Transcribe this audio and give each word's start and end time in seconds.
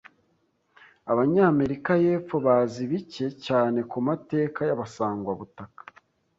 Abanyamerika 1.11 1.91
y'Epfo 2.03 2.35
bazi 2.45 2.81
bike 2.91 3.25
cyane 3.45 3.79
ku 3.91 3.97
mateka 4.07 4.59
y'abasangwabutaka 4.69 5.81